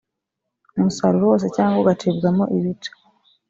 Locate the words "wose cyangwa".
1.31-1.77